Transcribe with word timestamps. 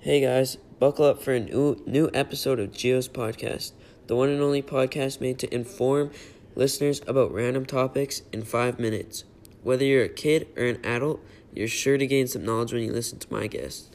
Hey 0.00 0.20
guys, 0.20 0.56
buckle 0.78 1.06
up 1.06 1.22
for 1.22 1.32
a 1.32 1.40
new, 1.40 1.82
new 1.86 2.10
episode 2.12 2.60
of 2.60 2.72
Geo's 2.72 3.08
podcast, 3.08 3.72
the 4.06 4.14
one 4.14 4.28
and 4.28 4.42
only 4.42 4.60
podcast 4.60 5.20
made 5.20 5.38
to 5.38 5.54
inform 5.54 6.10
listeners 6.54 7.00
about 7.06 7.32
random 7.32 7.64
topics 7.64 8.20
in 8.30 8.42
five 8.42 8.78
minutes. 8.78 9.24
Whether 9.62 9.86
you're 9.86 10.04
a 10.04 10.08
kid 10.10 10.48
or 10.56 10.64
an 10.64 10.84
adult, 10.84 11.20
you're 11.54 11.68
sure 11.68 11.96
to 11.96 12.06
gain 12.06 12.26
some 12.26 12.44
knowledge 12.44 12.74
when 12.74 12.82
you 12.82 12.92
listen 12.92 13.18
to 13.20 13.32
my 13.32 13.46
guests. 13.46 13.88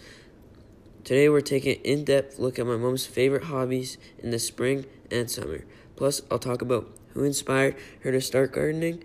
Today 1.03 1.29
we're 1.29 1.41
taking 1.41 1.77
an 1.77 1.83
in-depth 1.83 2.39
look 2.39 2.57
at 2.57 2.65
my 2.65 2.75
mom's 2.75 3.05
favorite 3.05 3.43
hobbies 3.43 3.97
in 4.17 4.31
the 4.31 4.39
spring 4.39 4.85
and 5.11 5.29
summer. 5.29 5.63
Plus, 5.95 6.21
I'll 6.31 6.39
talk 6.39 6.61
about 6.61 6.87
who 7.13 7.23
inspired 7.23 7.75
her 8.01 8.11
to 8.11 8.19
start 8.19 8.51
gardening. 8.51 9.03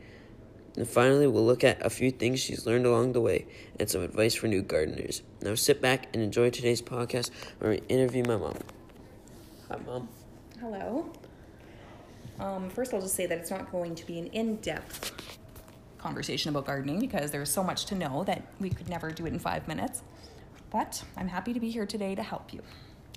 And 0.77 0.88
finally, 0.88 1.27
we'll 1.27 1.46
look 1.46 1.62
at 1.62 1.84
a 1.84 1.91
few 1.91 2.11
things 2.11 2.41
she's 2.41 2.66
learned 2.66 2.84
along 2.84 3.12
the 3.12 3.20
way 3.20 3.46
and 3.79 3.88
some 3.88 4.02
advice 4.02 4.34
for 4.34 4.48
new 4.48 4.62
gardeners. 4.62 5.23
Now, 5.41 5.55
sit 5.55 5.80
back 5.80 6.09
and 6.12 6.23
enjoy 6.23 6.51
today's 6.51 6.82
podcast 6.82 7.30
where 7.59 7.70
we 7.70 7.82
interview 7.88 8.24
my 8.24 8.37
mom. 8.37 8.59
Hi, 9.68 9.79
Mom. 9.87 10.09
Hello. 10.60 11.12
Um, 12.41 12.68
first, 12.70 12.92
I'll 12.92 13.01
just 13.01 13.15
say 13.15 13.27
that 13.27 13.38
it's 13.38 13.51
not 13.51 13.70
going 13.70 13.95
to 13.95 14.06
be 14.06 14.18
an 14.18 14.27
in 14.29 14.56
depth 14.56 15.12
conversation 15.98 16.51
about 16.51 16.66
gardening 16.66 16.98
because 16.98 17.30
there's 17.30 17.51
so 17.51 17.62
much 17.62 17.87
to 17.87 17.95
know 17.95 18.24
that 18.24 18.43
we 18.59 18.68
could 18.68 18.88
never 18.88 19.10
do 19.10 19.27
it 19.27 19.32
in 19.32 19.38
five 19.38 19.68
minutes. 19.68 20.02
But 20.70 21.04
I'm 21.16 21.29
happy 21.29 21.52
to 21.52 21.60
be 21.60 21.70
here 21.70 21.87
today 21.87 22.16
to 22.16 22.23
help 22.23 22.52
you 22.52 22.60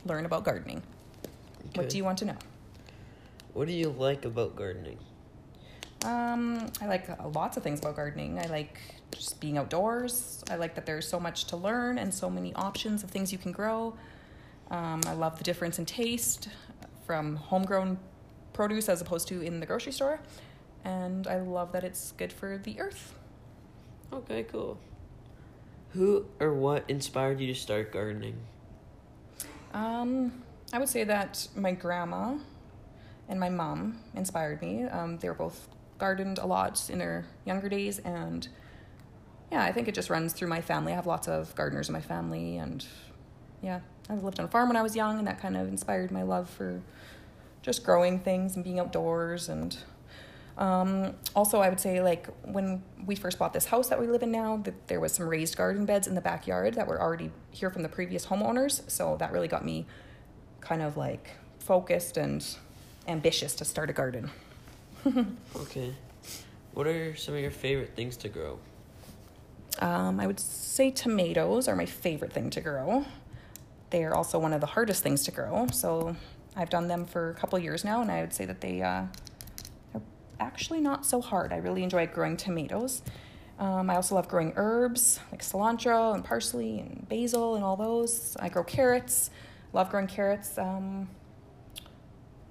learn 0.05 0.25
about 0.25 0.45
gardening. 0.45 0.83
What 1.73 1.89
do 1.89 1.97
you 1.97 2.03
want 2.03 2.19
to 2.19 2.25
know? 2.25 2.37
What 3.53 3.67
do 3.67 3.73
you 3.73 3.89
like 3.89 4.25
about 4.25 4.55
gardening? 4.55 4.99
Um, 6.05 6.67
I 6.81 6.87
like 6.87 7.09
uh, 7.09 7.27
lots 7.29 7.57
of 7.57 7.63
things 7.63 7.79
about 7.79 7.95
gardening. 7.95 8.39
I 8.39 8.45
like 8.45 8.79
just 9.11 9.39
being 9.39 9.57
outdoors. 9.57 10.43
I 10.49 10.55
like 10.55 10.75
that 10.75 10.85
there's 10.85 11.07
so 11.07 11.19
much 11.19 11.45
to 11.45 11.57
learn 11.57 11.97
and 11.97 12.13
so 12.13 12.29
many 12.29 12.53
options 12.53 13.03
of 13.03 13.09
things 13.09 13.31
you 13.31 13.37
can 13.37 13.51
grow. 13.51 13.95
Um, 14.69 15.01
I 15.07 15.13
love 15.13 15.37
the 15.37 15.43
difference 15.43 15.79
in 15.79 15.85
taste 15.85 16.49
from 17.05 17.35
homegrown 17.37 17.97
produce 18.53 18.89
as 18.89 19.01
opposed 19.01 19.27
to 19.29 19.41
in 19.41 19.59
the 19.59 19.65
grocery 19.65 19.91
store. 19.91 20.19
And 20.83 21.27
I 21.27 21.39
love 21.39 21.71
that 21.71 21.83
it's 21.83 22.11
good 22.13 22.31
for 22.31 22.57
the 22.57 22.79
earth. 22.79 23.15
Okay, 24.13 24.43
cool. 24.43 24.77
Who 25.89 26.25
or 26.39 26.53
what 26.53 26.83
inspired 26.87 27.39
you 27.39 27.47
to 27.47 27.55
start 27.55 27.91
gardening? 27.91 28.37
Um, 29.73 30.43
I 30.71 30.79
would 30.79 30.89
say 30.89 31.03
that 31.03 31.47
my 31.55 31.71
grandma 31.71 32.35
and 33.29 33.39
my 33.39 33.49
mom 33.49 33.99
inspired 34.15 34.61
me. 34.61 34.83
Um, 34.83 35.17
they 35.17 35.27
were 35.27 35.35
both 35.35 35.67
gardened 35.97 36.37
a 36.37 36.45
lot 36.45 36.89
in 36.89 36.99
their 36.99 37.25
younger 37.45 37.69
days, 37.69 37.99
and 37.99 38.47
yeah, 39.51 39.63
I 39.63 39.71
think 39.71 39.87
it 39.87 39.95
just 39.95 40.09
runs 40.09 40.33
through 40.33 40.49
my 40.49 40.61
family. 40.61 40.93
I 40.93 40.95
have 40.95 41.07
lots 41.07 41.27
of 41.27 41.55
gardeners 41.55 41.89
in 41.89 41.93
my 41.93 42.01
family, 42.01 42.57
and 42.57 42.85
yeah, 43.61 43.79
I 44.09 44.15
lived 44.15 44.39
on 44.39 44.45
a 44.45 44.49
farm 44.49 44.69
when 44.69 44.77
I 44.77 44.81
was 44.81 44.95
young, 44.95 45.17
and 45.17 45.27
that 45.27 45.39
kind 45.39 45.57
of 45.57 45.67
inspired 45.67 46.11
my 46.11 46.23
love 46.23 46.49
for 46.49 46.81
just 47.61 47.83
growing 47.83 48.19
things 48.19 48.55
and 48.55 48.63
being 48.63 48.79
outdoors 48.79 49.49
and 49.49 49.77
um, 50.57 51.13
also, 51.35 51.59
I 51.59 51.69
would 51.69 51.79
say 51.79 52.01
like 52.01 52.27
when 52.43 52.81
we 53.05 53.15
first 53.15 53.37
bought 53.37 53.53
this 53.53 53.65
house 53.65 53.89
that 53.89 53.99
we 53.99 54.07
live 54.07 54.23
in 54.23 54.31
now, 54.31 54.57
that 54.63 54.87
there 54.87 54.99
was 54.99 55.13
some 55.13 55.27
raised 55.27 55.55
garden 55.55 55.85
beds 55.85 56.07
in 56.07 56.15
the 56.15 56.21
backyard 56.21 56.73
that 56.73 56.87
were 56.87 56.99
already 56.99 57.31
here 57.51 57.69
from 57.69 57.83
the 57.83 57.89
previous 57.89 58.25
homeowners. 58.25 58.89
So 58.89 59.17
that 59.17 59.31
really 59.31 59.47
got 59.47 59.63
me 59.63 59.85
kind 60.59 60.81
of 60.81 60.97
like 60.97 61.31
focused 61.59 62.17
and 62.17 62.45
ambitious 63.07 63.53
to 63.55 63.65
start 63.65 63.89
a 63.89 63.93
garden. 63.93 64.31
Okay. 65.55 65.93
What 66.73 66.85
are 66.87 67.15
some 67.15 67.33
of 67.33 67.41
your 67.41 67.51
favorite 67.51 67.95
things 67.95 68.17
to 68.17 68.29
grow? 68.29 68.59
Um, 69.79 70.19
I 70.19 70.27
would 70.27 70.39
say 70.39 70.91
tomatoes 70.91 71.67
are 71.67 71.75
my 71.75 71.85
favorite 71.85 72.31
thing 72.31 72.49
to 72.51 72.61
grow. 72.61 73.05
They 73.89 74.03
are 74.03 74.13
also 74.13 74.37
one 74.37 74.53
of 74.53 74.61
the 74.61 74.67
hardest 74.67 75.01
things 75.01 75.23
to 75.23 75.31
grow. 75.31 75.67
So 75.71 76.15
I've 76.55 76.69
done 76.69 76.87
them 76.87 77.05
for 77.05 77.29
a 77.29 77.33
couple 77.33 77.57
years 77.59 77.83
now, 77.83 78.01
and 78.01 78.11
I 78.11 78.21
would 78.21 78.33
say 78.33 78.45
that 78.45 78.61
they 78.61 78.81
uh, 78.81 79.05
are 79.93 80.01
actually 80.39 80.81
not 80.81 81.05
so 81.05 81.21
hard. 81.21 81.51
I 81.51 81.57
really 81.57 81.83
enjoy 81.83 82.05
growing 82.07 82.37
tomatoes. 82.37 83.01
Um, 83.59 83.89
I 83.89 83.95
also 83.95 84.15
love 84.15 84.27
growing 84.27 84.53
herbs 84.55 85.19
like 85.31 85.41
cilantro 85.41 86.13
and 86.13 86.23
parsley 86.23 86.79
and 86.79 87.07
basil 87.09 87.55
and 87.55 87.63
all 87.63 87.75
those. 87.75 88.37
I 88.39 88.49
grow 88.49 88.63
carrots. 88.63 89.31
Love 89.73 89.89
growing 89.89 90.07
carrots. 90.07 90.57
Um, 90.57 91.09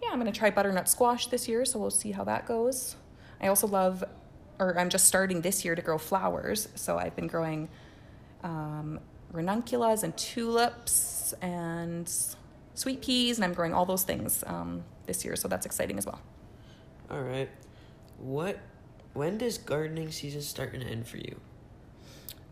yeah, 0.06 0.12
I'm 0.12 0.20
going 0.20 0.32
to 0.32 0.38
try 0.38 0.50
butternut 0.50 0.88
squash 0.88 1.26
this 1.26 1.48
year, 1.48 1.64
so 1.64 1.78
we'll 1.78 1.90
see 1.90 2.12
how 2.12 2.24
that 2.24 2.46
goes. 2.46 2.96
I 3.40 3.48
also 3.48 3.66
love, 3.66 4.04
or 4.58 4.78
I'm 4.78 4.88
just 4.88 5.06
starting 5.06 5.40
this 5.40 5.64
year 5.64 5.74
to 5.74 5.82
grow 5.82 5.98
flowers. 5.98 6.68
So 6.74 6.96
I've 6.96 7.16
been 7.16 7.26
growing 7.26 7.68
um, 8.42 9.00
ranunculus 9.32 10.02
and 10.02 10.16
tulips 10.16 11.34
and 11.42 12.10
sweet 12.74 13.02
peas, 13.02 13.38
and 13.38 13.44
I'm 13.44 13.52
growing 13.52 13.74
all 13.74 13.84
those 13.84 14.04
things 14.04 14.44
um, 14.46 14.84
this 15.06 15.24
year. 15.24 15.34
So 15.34 15.48
that's 15.48 15.66
exciting 15.66 15.98
as 15.98 16.06
well. 16.06 16.20
All 17.10 17.22
right. 17.22 17.48
What? 18.18 18.58
When 19.12 19.38
does 19.38 19.58
gardening 19.58 20.12
season 20.12 20.42
start 20.42 20.74
and 20.74 20.82
end 20.82 21.06
for 21.06 21.16
you? 21.16 21.40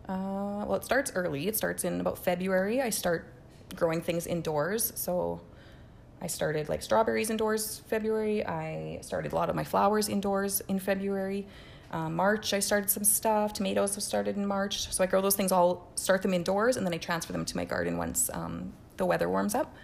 Uh, 0.09 0.65
well, 0.67 0.75
it 0.75 0.85
starts 0.85 1.13
early. 1.15 1.47
It 1.47 1.57
starts 1.57 1.85
in 1.85 2.01
about 2.01 2.19
February. 2.19 2.83
I 2.83 2.91
start 2.91 3.33
growing 3.77 4.01
things 4.01 4.27
indoors. 4.27 4.93
So 4.97 5.41
I 6.25 6.27
started 6.27 6.71
like 6.71 6.81
strawberries 6.81 7.29
indoors 7.29 7.83
February. 7.87 8.47
I 8.47 8.99
started 9.03 9.35
a 9.35 9.37
lot 9.37 9.51
of 9.51 9.55
my 9.55 9.63
flowers 9.63 10.09
indoors 10.09 10.63
in 10.69 10.79
February. 10.79 11.47
Um, 11.91 12.17
March, 12.17 12.55
I 12.55 12.61
started 12.61 12.89
some 12.89 13.05
stuff. 13.05 13.53
Tomatoes 13.53 13.95
have 13.95 14.03
started 14.03 14.39
in 14.39 14.47
March. 14.47 14.91
So 14.91 15.05
I 15.05 15.07
grow 15.07 15.21
those 15.21 15.37
things 15.37 15.53
all, 15.53 15.93
start 15.97 16.23
them 16.23 16.33
indoors, 16.33 16.79
and 16.79 16.87
then 16.87 16.95
I 16.95 16.97
transfer 16.97 17.35
them 17.35 17.45
to 17.45 17.57
my 17.59 17.67
garden 17.67 17.99
once 17.99 18.31
um, 18.33 18.73
the 18.97 19.05
weather 19.05 19.29
warms 19.29 19.55
up. 19.55 19.77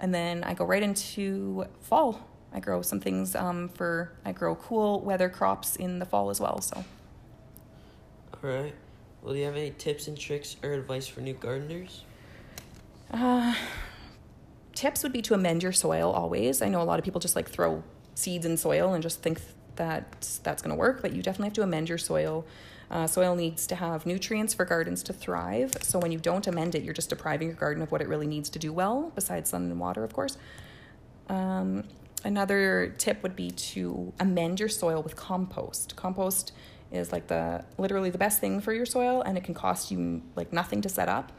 And 0.00 0.12
then 0.12 0.42
I 0.42 0.54
go 0.54 0.64
right 0.64 0.82
into 0.82 1.64
fall. 1.82 2.26
I 2.52 2.58
grow 2.58 2.82
some 2.82 2.98
things 2.98 3.36
um, 3.36 3.68
for, 3.68 4.10
I 4.24 4.32
grow 4.32 4.56
cool 4.56 5.00
weather 5.02 5.28
crops 5.28 5.76
in 5.76 6.00
the 6.00 6.04
fall 6.04 6.30
as 6.30 6.40
well. 6.40 6.60
So. 6.62 6.84
All 8.34 8.50
right. 8.50 8.74
Well, 9.22 9.34
do 9.34 9.38
you 9.38 9.46
have 9.46 9.56
any 9.56 9.70
tips 9.70 10.08
and 10.08 10.18
tricks 10.18 10.56
or 10.64 10.72
advice 10.72 11.06
for 11.06 11.20
new 11.20 11.34
gardeners? 11.34 12.02
Uh, 13.12 13.54
tips 14.76 15.02
would 15.02 15.12
be 15.12 15.22
to 15.22 15.34
amend 15.34 15.62
your 15.62 15.72
soil 15.72 16.12
always. 16.12 16.62
I 16.62 16.68
know 16.68 16.80
a 16.80 16.84
lot 16.84 16.98
of 16.98 17.04
people 17.04 17.20
just 17.20 17.34
like 17.34 17.48
throw 17.48 17.82
seeds 18.14 18.46
in 18.46 18.56
soil 18.56 18.94
and 18.94 19.02
just 19.02 19.22
think 19.22 19.40
that 19.76 20.38
that's 20.42 20.62
going 20.62 20.74
to 20.74 20.78
work, 20.78 21.02
but 21.02 21.12
you 21.12 21.22
definitely 21.22 21.48
have 21.48 21.54
to 21.54 21.62
amend 21.62 21.88
your 21.88 21.98
soil. 21.98 22.46
Uh, 22.90 23.06
soil 23.06 23.34
needs 23.34 23.66
to 23.66 23.74
have 23.74 24.06
nutrients 24.06 24.54
for 24.54 24.64
gardens 24.64 25.02
to 25.02 25.12
thrive. 25.12 25.74
So 25.82 25.98
when 25.98 26.12
you 26.12 26.18
don't 26.18 26.46
amend 26.46 26.74
it, 26.74 26.84
you're 26.84 26.94
just 26.94 27.10
depriving 27.10 27.48
your 27.48 27.56
garden 27.56 27.82
of 27.82 27.90
what 27.90 28.00
it 28.00 28.08
really 28.08 28.28
needs 28.28 28.48
to 28.50 28.58
do 28.58 28.72
well, 28.72 29.10
besides 29.14 29.50
sun 29.50 29.62
and 29.62 29.80
water, 29.80 30.04
of 30.04 30.12
course. 30.12 30.38
Um, 31.28 31.84
another 32.22 32.94
tip 32.96 33.22
would 33.22 33.34
be 33.34 33.50
to 33.50 34.12
amend 34.20 34.60
your 34.60 34.68
soil 34.68 35.02
with 35.02 35.16
compost. 35.16 35.96
Compost 35.96 36.52
is 36.92 37.10
like 37.10 37.26
the 37.26 37.64
literally 37.78 38.10
the 38.10 38.18
best 38.18 38.40
thing 38.40 38.60
for 38.60 38.72
your 38.72 38.86
soil, 38.86 39.20
and 39.22 39.36
it 39.36 39.42
can 39.42 39.54
cost 39.54 39.90
you 39.90 40.22
like 40.36 40.52
nothing 40.52 40.80
to 40.82 40.88
set 40.88 41.08
up. 41.08 41.32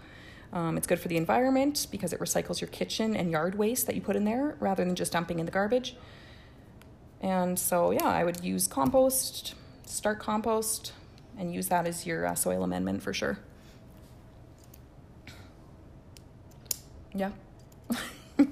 Um, 0.54 0.78
it's 0.78 0.88
good 0.88 1.00
for 1.00 1.08
the 1.08 1.18
environment 1.18 1.88
because 1.92 2.14
it 2.14 2.20
recycles 2.20 2.62
your 2.62 2.70
kitchen 2.70 3.16
and 3.16 3.32
yard 3.32 3.56
waste 3.56 3.86
that 3.88 3.96
you 3.96 4.02
put 4.02 4.16
in 4.16 4.24
there 4.24 4.56
rather 4.60 4.86
than 4.86 4.96
just 4.96 5.12
dumping 5.12 5.40
in 5.40 5.46
the 5.46 5.52
garbage. 5.52 5.96
And 7.22 7.58
so, 7.58 7.92
yeah, 7.92 8.08
I 8.08 8.24
would 8.24 8.44
use 8.44 8.68
compost, 8.68 9.56
start 9.86 10.20
compost, 10.20 10.94
and 11.38 11.54
use 11.54 11.68
that 11.68 11.86
as 11.86 12.06
your 12.06 12.26
uh, 12.26 12.36
soil 12.36 12.64
amendment 12.64 13.02
for 13.04 13.14
sure. 13.14 13.40
Yeah. 17.14 17.32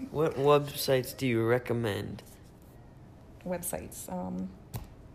What 0.10 0.36
websites 0.36 1.16
do 1.16 1.28
you 1.28 1.46
recommend? 1.46 2.24
Websites. 3.46 4.12
Um, 4.12 4.50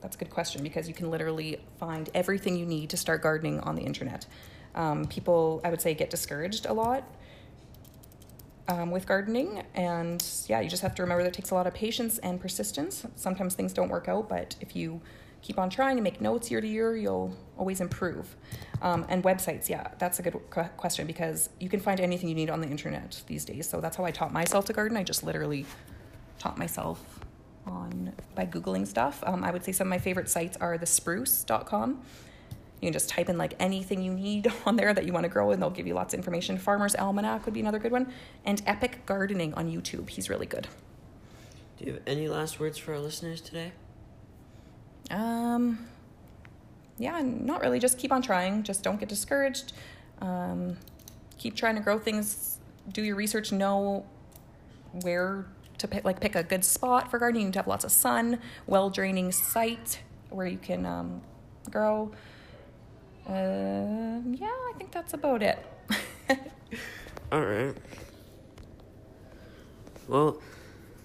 that's 0.01 0.15
a 0.15 0.19
good 0.19 0.31
question 0.31 0.63
because 0.63 0.87
you 0.89 0.95
can 0.95 1.11
literally 1.11 1.59
find 1.79 2.09
everything 2.15 2.55
you 2.57 2.67
need 2.67 2.91
to 2.91 2.97
start 2.97 3.23
gardening 3.23 3.61
on 3.61 3.77
the 3.77 3.83
internet. 3.83 4.27
Um, 4.75 5.05
people, 5.07 5.61
I 5.65 5.71
would 5.71 5.81
say, 5.81 5.95
get 5.95 6.11
discouraged 6.11 6.67
a 6.67 6.73
lot 6.73 7.05
um, 8.69 8.91
with 8.91 9.07
gardening. 9.07 9.63
And 9.75 10.25
yeah, 10.47 10.61
you 10.61 10.71
just 10.71 10.83
have 10.83 10.95
to 10.97 11.03
remember 11.03 11.23
that 11.25 11.31
it 11.31 11.35
takes 11.35 11.51
a 11.51 11.55
lot 11.55 11.67
of 11.67 11.75
patience 11.75 12.19
and 12.19 12.41
persistence. 12.41 13.05
Sometimes 13.17 13.55
things 13.55 13.73
don't 13.73 13.89
work 13.89 14.09
out, 14.09 14.29
but 14.29 14.57
if 14.61 14.77
you 14.77 15.01
keep 15.43 15.59
on 15.59 15.71
trying 15.71 15.97
and 15.97 16.05
make 16.05 16.21
notes 16.21 16.51
year 16.51 16.61
to 16.61 16.67
year, 16.67 16.97
you'll 16.97 17.35
always 17.59 17.81
improve. 17.81 18.37
Um, 18.83 19.07
and 19.09 19.25
websites, 19.25 19.69
yeah, 19.69 19.89
that's 19.99 20.19
a 20.19 20.23
good 20.23 20.35
question 20.77 21.07
because 21.07 21.49
you 21.59 21.69
can 21.69 21.81
find 21.81 22.01
anything 22.01 22.29
you 22.29 22.35
need 22.35 22.51
on 22.51 22.61
the 22.61 22.69
internet 22.69 23.23
these 23.27 23.45
days. 23.45 23.69
So 23.69 23.81
that's 23.81 23.97
how 23.97 24.05
I 24.05 24.11
taught 24.11 24.33
myself 24.33 24.67
to 24.67 24.73
garden. 24.73 24.97
I 24.97 25.03
just 25.03 25.23
literally 25.23 25.67
taught 26.39 26.59
myself 26.59 27.21
on 27.67 28.13
by 28.35 28.47
googling 28.47 28.87
stuff. 28.87 29.23
Um, 29.27 29.45
I 29.45 29.51
would 29.51 29.65
say 29.65 29.73
some 29.73 29.89
of 29.89 29.91
my 29.91 29.99
favorite 29.99 30.29
sites 30.29 30.57
are 30.61 30.79
thespruce.com. 30.79 32.03
You 32.81 32.87
can 32.87 32.93
just 32.93 33.09
type 33.11 33.29
in 33.29 33.37
like 33.37 33.55
anything 33.61 34.03
you 34.03 34.13
need 34.13 34.51
on 34.67 34.77
there 34.77 34.95
that 34.95 35.05
you 35.05 35.13
want 35.13 35.25
to 35.25 35.29
grow, 35.29 35.51
and 35.51 35.61
they'll 35.61 35.71
give 35.71 35.87
you 35.87 35.95
lots 35.95 36.15
of 36.15 36.19
information. 36.19 36.57
Farmer's 36.59 36.95
Almanac 36.97 37.45
would 37.45 37.55
be 37.55 37.61
another 37.61 37.79
good 37.79 37.93
one, 37.93 38.13
and 38.45 38.63
Epic 38.67 39.05
Gardening 39.07 39.53
on 39.55 39.71
YouTube. 39.71 40.09
He's 40.09 40.31
really 40.31 40.47
good. 40.47 40.69
Do 41.79 41.87
you 41.87 41.93
have 41.95 42.03
any 42.07 42.29
last 42.29 42.61
words 42.61 42.79
for 42.79 42.93
our 42.93 42.99
listeners 42.99 43.41
today? 43.41 43.73
Um, 45.11 45.87
yeah, 46.99 47.21
not 47.23 47.61
really. 47.61 47.79
Just 47.79 47.99
keep 47.99 48.13
on 48.13 48.23
trying. 48.23 48.63
Just 48.63 48.83
don't 48.83 49.01
get 49.01 49.09
discouraged. 49.09 49.73
Um, 50.21 50.77
keep 51.39 51.57
trying 51.57 51.75
to 51.77 51.81
grow 51.81 51.99
things. 51.99 52.59
Do 52.93 53.03
your 53.03 53.17
research. 53.17 53.53
Know 53.53 54.07
where 55.03 55.47
to 55.79 55.89
pick, 55.89 56.05
like 56.05 56.21
pick 56.21 56.37
a 56.37 56.43
good 56.43 56.65
spot 56.65 57.11
for 57.11 57.19
gardening. 57.19 57.43
You 57.43 57.47
need 57.49 57.55
to 57.55 57.59
have 57.61 57.67
lots 57.67 57.85
of 57.85 57.93
sun, 57.93 58.39
well 58.67 58.91
draining 58.91 59.33
site 59.33 60.01
where 60.29 60.47
you 60.47 60.59
can 60.59 60.87
um, 60.87 61.23
grow. 61.71 62.13
Uh, 63.31 64.21
yeah, 64.33 64.49
I 64.49 64.73
think 64.77 64.91
that's 64.91 65.15
about 65.15 65.41
it. 65.41 65.65
All 67.33 67.41
right. 67.41 67.77
Well, 70.09 70.43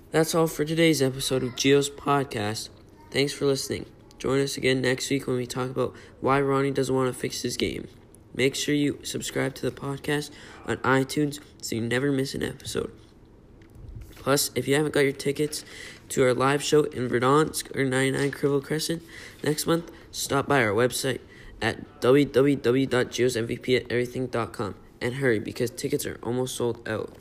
that's 0.10 0.34
all 0.34 0.48
for 0.48 0.66
today's 0.66 1.04
episode 1.04 1.44
of 1.44 1.56
Geo's 1.56 1.88
podcast. 1.88 2.70
Thanks 3.12 3.32
for 3.32 3.46
listening. 3.46 3.86
Join 4.18 4.42
us 4.42 4.58
again 4.58 4.82
next 4.82 5.08
week 5.12 5.28
when 5.28 5.36
we 5.38 5.46
talk 5.46 5.70
about 5.70 5.94
why 6.20 6.42
Ronnie 6.42 6.72
doesn't 6.72 6.96
want 6.96 7.14
to 7.14 7.20
fix 7.20 7.44
his 7.44 7.58
game. 7.58 7.88
Make 8.34 8.56
sure 8.56 8.74
you 8.74 8.98
subscribe 9.04 9.54
to 9.56 9.70
the 9.70 9.76
podcast 9.76 10.32
on 10.66 10.78
iTunes 10.78 11.40
so 11.62 11.76
you 11.76 11.82
never 11.84 12.12
miss 12.12 12.34
an 12.34 12.42
episode. 12.42 12.92
Plus, 14.16 14.50
if 14.56 14.68
you 14.68 14.74
haven't 14.74 14.96
got 14.96 15.02
your 15.02 15.12
tickets 15.12 15.64
to 16.10 16.24
our 16.24 16.34
live 16.34 16.64
show 16.64 16.86
in 16.86 17.08
Verdansk 17.08 17.76
or 17.76 17.86
99 17.86 18.32
Cribble 18.32 18.62
Crescent 18.62 19.04
next 19.44 19.68
month, 19.68 19.92
stop 20.10 20.48
by 20.48 20.64
our 20.64 20.74
website 20.74 21.20
at 21.62 22.02
www.geosmvpateverything.com 22.02 24.76
and 25.02 25.16
hurry 25.16 25.40
because 25.40 25.72
tickets 25.72 26.06
are 26.06 26.18
almost 26.24 26.56
sold 26.56 26.88
out. 26.88 27.18